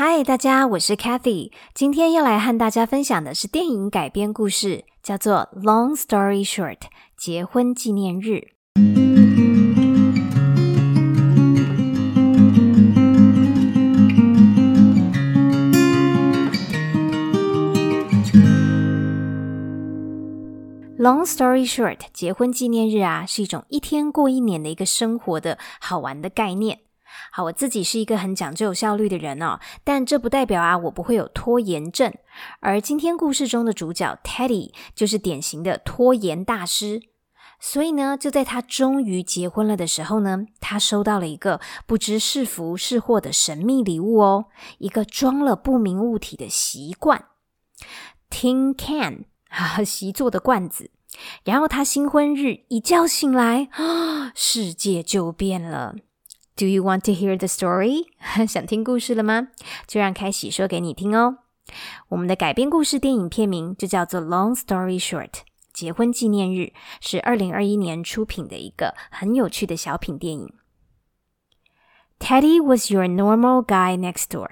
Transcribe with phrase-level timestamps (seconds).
[0.00, 1.50] 嗨，大家，我是 Kathy。
[1.74, 6.76] 今天要来和大家分享的是电影改编故事，叫做《Long Story Short》
[7.16, 8.50] 结婚纪念日。
[20.96, 26.78] Long story short，结婚纪念日啊，是一种一天过一年的一个生活的好玩的概念。
[27.32, 32.12] 好，我自己是一个很讲究效率的人哦，但这不代表啊，我不会有拖延症。
[32.60, 37.02] 而今天故事中的主角 Teddy 就是典型的拖延大师。
[37.60, 44.44] 所以呢，就在他终于结婚了的时候呢，他收到了一个不知是福是祸的神秘礼物哦，
[44.78, 47.24] 一个装了不明物体的习惯
[48.30, 50.92] （tin can） 啊，习作的罐子。
[51.42, 55.96] 然后他新婚日一觉醒来啊， 世界就变了。
[56.57, 58.05] Do you want to hear the story？
[58.47, 59.47] 想听故事了吗？
[59.87, 61.39] 就让开喜说给你听哦。
[62.09, 65.29] 我们的改编故事电影片名就叫做《Long Story Short》，
[65.71, 70.53] 结婚纪念日是二零二一年出品的一个很有趣的小品电影。
[72.19, 74.49] Teddy was your normal guy next door.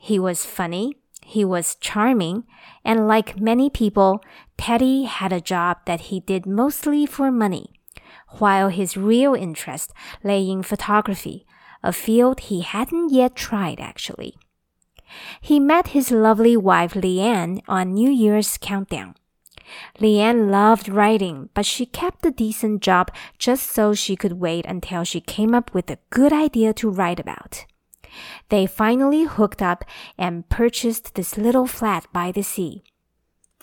[0.00, 0.96] He was funny.
[1.24, 2.42] He was charming,
[2.82, 4.20] and like many people,
[4.56, 7.66] Teddy had a job that he did mostly for money,
[8.39, 11.45] while his real interest lay in photography,
[11.83, 14.35] a field he hadn't yet tried actually.
[15.41, 19.15] He met his lovely wife Leanne on New Year's countdown.
[19.99, 25.03] Leanne loved writing, but she kept a decent job just so she could wait until
[25.03, 27.65] she came up with a good idea to write about.
[28.49, 29.83] They finally hooked up
[30.17, 32.83] and purchased this little flat by the sea.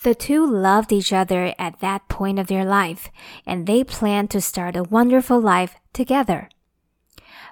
[0.03, 3.11] The two loved each other at that point of their life,
[3.47, 6.48] and they planned to start a wonderful life together.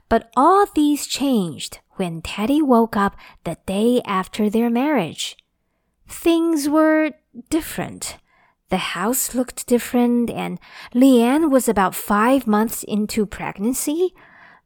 [0.08, 5.36] But all these changed when Teddy woke up the day after their marriage.
[6.06, 7.12] Things were
[7.48, 8.18] different.
[8.68, 10.58] The house looked different, and
[10.94, 14.14] Leanne was about five months into pregnancy.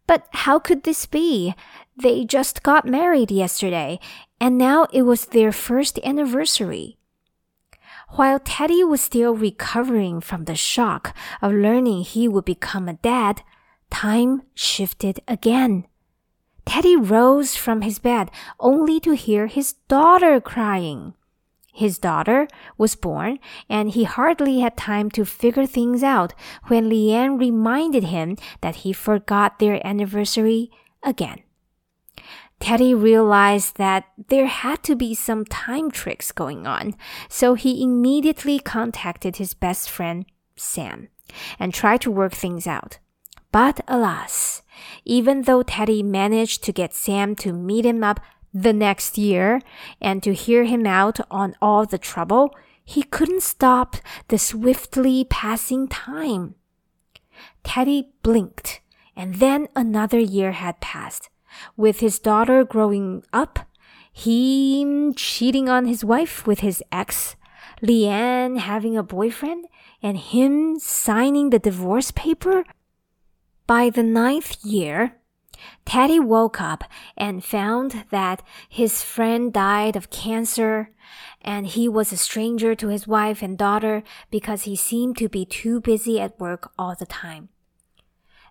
[0.07, 1.55] But how could this be?
[1.97, 3.99] They just got married yesterday,
[4.41, 6.96] and now it was their first anniversary.
[8.11, 13.43] While Teddy was still recovering from the shock of learning he would become a dad,
[13.91, 15.87] time shifted again.
[16.65, 21.15] Teddy rose from his bed only to hear his daughter crying.
[21.73, 26.33] His daughter was born, and he hardly had time to figure things out
[26.69, 30.71] when Leanne reminded him that he forgot their anniversary
[31.03, 31.43] again.
[32.59, 36.95] Teddy realized that there had to be some time tricks going on,
[37.29, 41.09] so he immediately contacted his best friend, Sam,
[41.59, 42.99] and tried to work things out.
[43.53, 44.63] But alas,
[45.05, 48.21] even though Teddy managed to get Sam to meet him up
[48.53, 49.61] the next year
[50.01, 53.97] and to hear him out on all the trouble, he couldn't stop
[54.29, 56.55] the swiftly passing time.
[57.65, 58.81] Teddy blinked,
[59.15, 61.29] and then another year had passed
[61.77, 63.61] with his daughter growing up,
[64.13, 67.37] he cheating on his wife with his ex,
[67.83, 69.67] Leanne having a boyfriend,
[70.03, 72.65] and him signing the divorce paper.
[73.67, 75.17] By the ninth year,
[75.85, 76.85] Teddy woke up
[77.17, 80.91] and found that his friend died of cancer
[81.41, 85.45] and he was a stranger to his wife and daughter because he seemed to be
[85.45, 87.49] too busy at work all the time.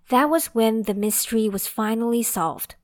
[0.10, 2.76] That was when the mystery was finally solved.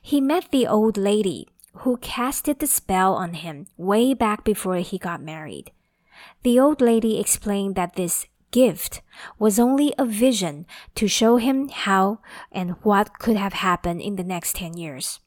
[0.00, 1.48] He met the old lady
[1.80, 5.72] who casted the spell on him way back before he got married.
[6.42, 9.02] The old lady explained that this gift
[9.38, 12.20] was only a vision to show him how
[12.50, 15.20] and what could have happened in the next 10 years.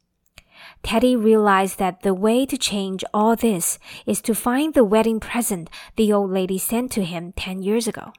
[0.84, 5.70] Teddy realized that the way to change all this is to find the wedding present
[5.96, 8.14] the old lady sent to him 10 years ago.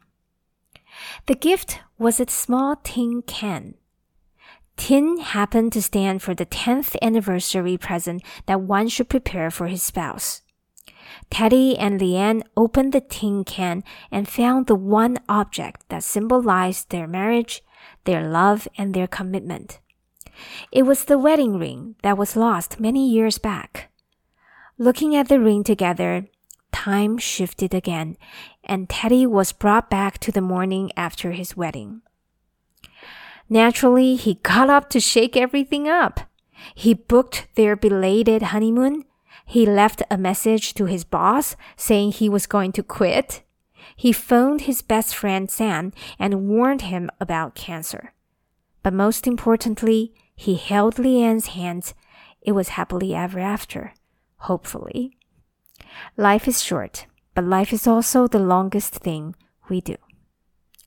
[1.26, 3.74] The gift was a small tin can
[4.80, 9.82] Tin happened to stand for the 10th anniversary present that one should prepare for his
[9.82, 10.40] spouse.
[11.28, 17.06] Teddy and Leanne opened the tin can and found the one object that symbolized their
[17.06, 17.62] marriage,
[18.04, 19.80] their love, and their commitment.
[20.72, 23.90] It was the wedding ring that was lost many years back.
[24.78, 26.26] Looking at the ring together,
[26.72, 28.16] time shifted again,
[28.64, 32.00] and Teddy was brought back to the morning after his wedding.
[33.52, 36.20] Naturally, he got up to shake everything up.
[36.74, 39.04] He booked their belated honeymoon.
[39.44, 43.42] He left a message to his boss saying he was going to quit.
[43.96, 48.12] He phoned his best friend Sam and warned him about cancer.
[48.84, 51.92] But most importantly, he held Leanne's hands
[52.42, 53.94] it was happily ever after.
[54.36, 55.18] Hopefully.
[56.16, 59.34] Life is short, but life is also the longest thing
[59.68, 59.96] we do.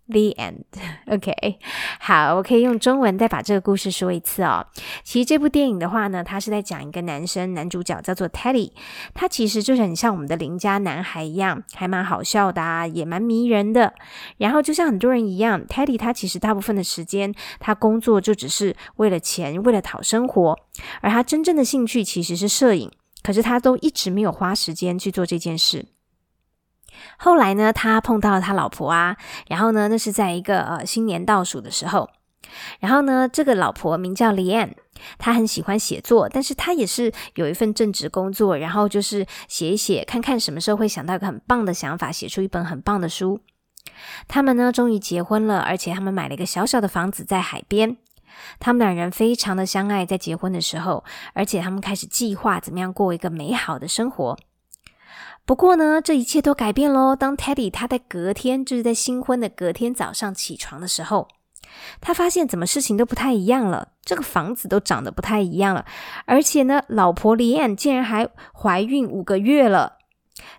[0.10, 0.64] The end.
[1.08, 1.60] OK，
[2.00, 4.68] 好，我可以用中文再把这个故事说一次哦。
[5.04, 8.74] 其实这部电影的话呢，它是在讲一个男生，男主角叫做 Teddy，
[9.14, 13.94] 他其实就是很像我们的邻家男孩一样，还蛮好笑的啊，也蛮迷人的。
[14.38, 20.60] 然后就像很多人一样，Teddy 他其实大部分的时间，他工作就只是为了钱，为了讨生活，
[21.02, 22.92] 而他真正的兴趣其实是摄影，
[23.24, 25.86] 可是他都一直没有花时间去做这件事。
[27.18, 29.18] 后来呢，他碰到了他老婆啊，
[29.48, 32.10] 然后呢，那是在一个呃新年倒数的时候，
[32.80, 34.76] 然后呢，这个老婆名叫李安，
[35.18, 43.42] 她很喜欢写作，但是她也是有一份正职工作，然后就是写一写，看看什么时候会想到一个很棒的想法，写出一本很棒的书。
[44.28, 47.98] 他们呢，终于结婚了，而且他们买了一个小小的房子在海边。
[48.60, 51.04] 他们两人非常的相爱，在结婚的时候，
[51.34, 54.38] 而且他们开始计划怎么样过一个美好的生活。
[55.46, 57.16] 不过呢，这一切都改变喽。
[57.16, 61.28] 当 Teddy 他在隔天，就是在新婚的隔天早上起床的时候，
[62.00, 63.90] 他发现怎么事情都不太一样了。
[64.04, 65.86] 这个房子都长得不太一样了，
[66.26, 69.98] 而且呢，老婆 l 安竟然还怀孕五个月了。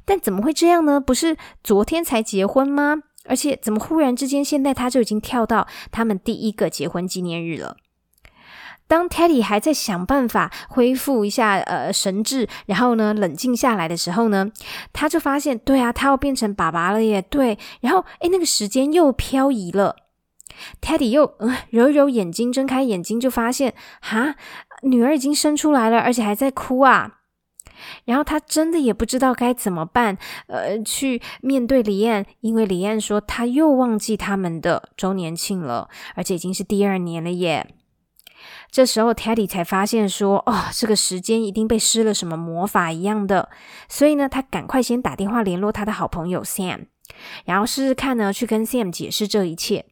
[0.04, 1.00] 但怎么会这样呢？
[1.00, 2.96] 不是昨天才结婚吗？
[3.26, 7.76] 而且怎么忽然之间，现在他就已经跳到他们第一个结婚纪念日了？
[8.86, 14.50] 当 Teddy 还在想办法恢复一下呃神智，然后呢冷静下来的时候呢，
[14.92, 17.22] 他就发现，对啊，他要变成爸爸了耶！
[17.22, 19.96] 对，然后诶，那个时间又漂移了。
[20.80, 21.34] Teddy 又
[21.70, 24.36] 揉揉眼睛，睁开眼睛就发现，哈，
[24.82, 27.20] 女儿已经生出来了，而且还在哭啊。
[28.04, 30.16] 然后他真的也不知道该怎么办，
[30.46, 37.66] 呃，去面对李艳，因为李艳说他又忘记他们的周年庆了，而且已经是第二年了耶。
[38.70, 43.48] 这时候，Teddy 才发现说：“哦，这个时间一定被施了什么魔法一样的。”
[43.88, 46.86] 所以呢，他赶快先打电话联络他的好朋友 Sam，
[47.44, 49.86] 然后试试看呢，去跟 Sam 解释这一切。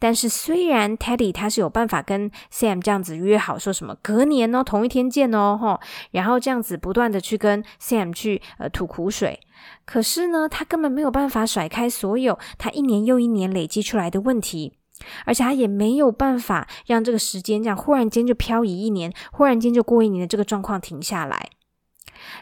[0.00, 5.80] 但是，虽然 Teddy 他是有办法跟 Sam 这样子约好，说什么隔年哦，同一天见哦，哈，
[6.10, 9.38] 然后这样子不断的去跟 Sam 去呃吐苦水，
[9.84, 14.78] 可是呢，他根本没有办法甩开所有他一年又一年累积出来的问题。
[15.24, 21.50] 而且他也没有办法让这个时间这样忽然间就漂移一年，忽然间就过一年的这个状况停下来。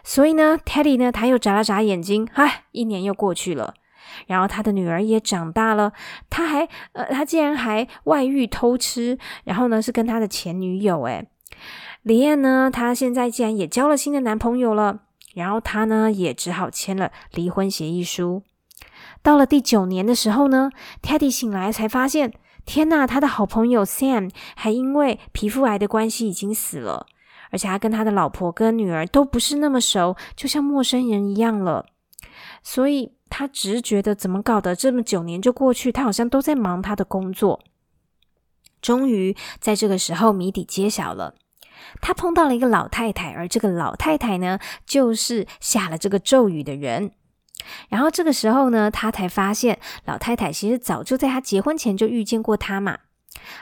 [0.05, 3.75] 所以呢，Teddy 呢，他又眨了眨眼睛，唉，一年又过去了。
[4.27, 5.93] 然后他的女儿也长大了，
[6.29, 11.29] 他还呃，他竟然还外遇偷吃，然后呢是跟他的前女友诶
[12.03, 15.01] 李艳呢，她现在竟然也交了新的男朋友了，
[15.35, 18.43] 然后他呢也只好签了离婚协议书。
[19.23, 20.71] 到了第九年的时候呢
[21.03, 22.33] ，Teddy 醒来才发现。
[22.65, 27.07] 天呐，他的好朋友 Sam 还因为皮肤癌的关系已经死了，
[27.51, 31.87] 而且他跟他的老婆跟女儿都不是那么熟，就像陌生人一样了。
[32.63, 37.61] 所以他只是觉得怎么搞的，这么九年就过去，他好像都在忙他的工作。
[38.81, 41.35] 终于在这个时候，谜底揭晓了，
[42.01, 47.13] 他碰到了一个老太太，而这个老太太呢，就是下了这个咒语的人。
[47.89, 52.99] 然后这个时候呢，他才发现老太太其实早就在他结婚前就遇见过他嘛。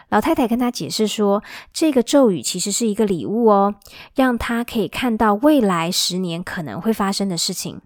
[0.08, 1.42] 老太太跟他解释说，
[1.72, 3.76] 这个咒语其实是一个礼物哦，
[4.14, 7.80] 让他可以看到未来十年可能会发生的事情。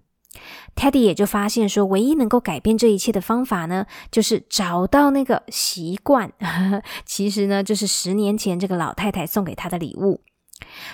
[0.75, 6.31] Teddy 也就发现说，唯一能够改变这一切的方法呢，就是找到那个习惯。
[7.05, 10.21] 其实呢，就是十年前这个老太太送给他的礼物。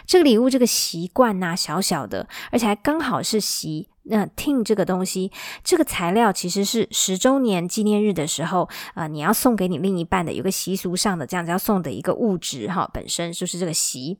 [0.05, 3.89] 这个礼物，这个习惯呐，小小的，而且还刚好是习。
[4.09, 5.31] 那 tin 这个东西，
[5.63, 14.17] 这个材料其实是十周年纪念日的时候，呃，你要送给你另一半的，有个习俗上的这样子要送的一个物质哈，本身就是这个习。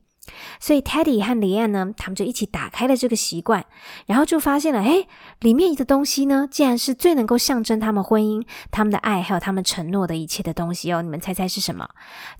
[0.60, 3.64] 所以 Teddy 和李安呢，他们就一起打开了这个习惯，
[4.06, 5.06] 然后就发现了，哎，
[5.40, 11.02] 里面的东西呢，竟然是最能够象征他们婚姻、他们的爱，还有他们承诺的一切的东西哦。
[11.02, 11.88] 你们猜猜是什么？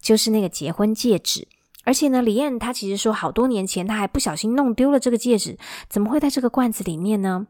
[0.01, 1.49] 就是那个结婚戒指。
[1.85, 5.57] 而且呢，李艳她其实说，好多年前她还不小心弄丢了这个戒指，
[5.89, 7.47] 怎么会在这个罐子里面呢？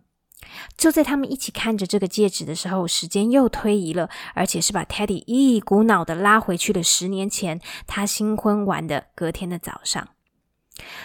[0.76, 10.08] 就在他们一起看着这个戒指的时候，时间又推移了，而且是把 Teddy 一股脑的拉回去了十年前他新婚完的隔天的早上。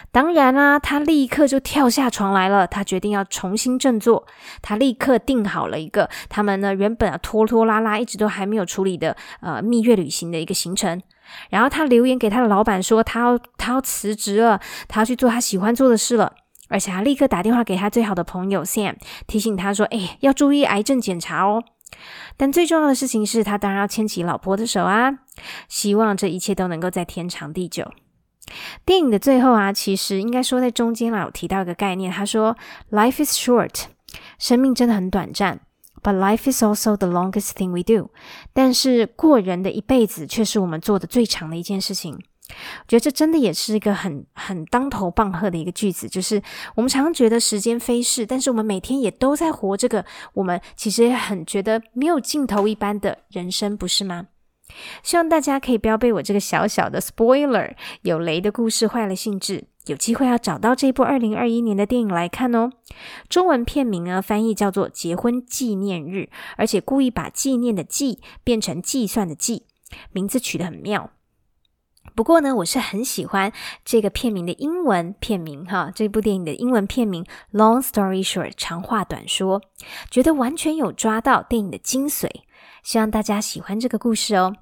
[0.10, 4.26] 当然啦，他立刻就跳下床来了，他决定要重新振作。
[4.62, 11.02] 他立刻定好了一个他们呢原本啊拖拖拉拉一直都还没有处理的呃蜜月旅行的一个行程。
[11.50, 16.34] 然后他留言给他的老板说，他要他要辞职了，他要去做他喜欢做的事了，
[16.70, 18.96] 而且他立刻打电话给他最好的朋友 Sam，
[19.28, 21.64] 提醒他说：“哎，要注意癌症检查哦。”
[22.36, 25.20] 但最重要的事情是他当然要牵起老婆的手啊，
[25.70, 27.90] 希望这一切都能够在天长地久。
[28.86, 32.56] 电影的最后啊，其实应该说在中间啦，有提到一个概念，他说
[32.92, 33.86] ：“Life is short，
[34.38, 35.62] 生命真的很短暂。
[36.06, 38.12] But life is also the longest thing we do。
[38.54, 42.14] 但是过人的一辈子却是我们做的最长的一件事情。
[42.14, 46.40] 我觉得这真的也是一个很很当头棒喝的一个句子，就是
[46.76, 54.28] 我们常常觉得时间飞逝，但是我们每天也都在活这个我们其实很觉得没有尽头一般的人生，不是吗？”
[55.02, 62.72] 希望大家可以不要被我这个小小的 spoiler 有雷的故事坏了兴致，有机会要找到这部二零二一年的电影来看哦。
[63.30, 69.66] 中文片名呢翻译叫做《结婚纪念日》，而且故意把纪念的纪变成计算的计，
[70.12, 71.12] 名字取得很妙。
[72.14, 73.52] 不过呢，我是很喜欢
[73.84, 79.62] 这个片名的英文片名哈，这部电影的英文片名 Long Story Short 长话短说，
[80.10, 82.30] 觉得完全有抓到电影的精髓。
[82.84, 84.56] 希望大家喜欢这个故事哦。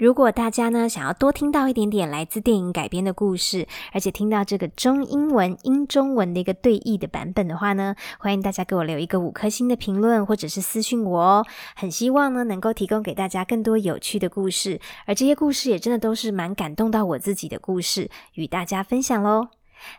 [0.00, 11.44] 如果大家呢想要多听到一点点来自电影改编的故事，而且听到这个中英文英中文的一个对译的版本的话呢，欢迎大家给我留一个五颗星的评论，或者是私信我哦。
[11.76, 19.48] 很希望呢能够提供给大家更多有趣的故事，而这些故事也真的都是蛮感动到我自己的故事，与大家分享喽。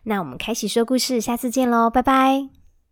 [0.05, 2.60] 那我们开始说故事，下次见喽，拜拜。